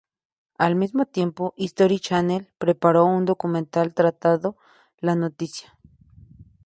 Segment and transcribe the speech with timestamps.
[0.57, 4.57] Al mismo tiempo, History Channel preparó un documental tratando
[4.97, 5.77] la noticia.